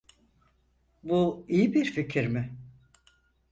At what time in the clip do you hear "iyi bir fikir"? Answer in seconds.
1.49-2.27